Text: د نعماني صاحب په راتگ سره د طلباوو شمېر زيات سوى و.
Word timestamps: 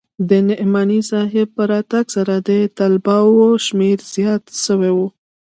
د 0.29 0.31
نعماني 0.47 1.01
صاحب 1.11 1.47
په 1.55 1.63
راتگ 1.71 2.05
سره 2.15 2.35
د 2.47 2.49
طلباوو 2.77 3.47
شمېر 3.65 3.97
زيات 4.13 4.43
سوى 4.63 4.91
و. 4.97 4.99